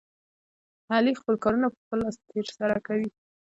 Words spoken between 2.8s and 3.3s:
کوي.